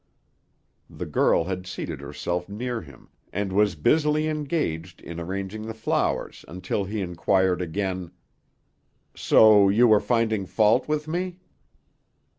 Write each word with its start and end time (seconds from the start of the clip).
The 0.89 1.05
girl 1.05 1.43
had 1.43 1.67
seated 1.67 2.01
herself 2.01 2.49
near 2.49 2.81
him, 2.81 3.09
and 3.31 3.53
was 3.53 3.75
busily 3.75 4.27
engaged 4.27 4.99
in 4.99 5.19
arranging 5.19 5.67
the 5.67 5.75
flowers 5.75 6.43
until 6.47 6.85
he 6.85 7.01
inquired 7.01 7.61
again, 7.61 8.09
"So 9.15 9.69
you 9.69 9.87
were 9.87 9.99
finding 9.99 10.47
fault 10.47 10.87
with 10.87 11.07
me?" 11.07 11.37